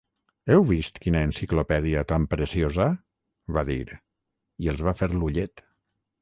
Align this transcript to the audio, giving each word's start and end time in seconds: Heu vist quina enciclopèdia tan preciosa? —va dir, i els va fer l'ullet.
Heu 0.53 0.61
vist 0.69 0.95
quina 1.01 1.19
enciclopèdia 1.25 2.01
tan 2.11 2.25
preciosa? 2.31 2.87
—va 2.95 3.65
dir, 3.69 3.79
i 4.67 4.73
els 4.75 4.83
va 4.89 4.95
fer 5.05 5.13
l'ullet. 5.15 5.65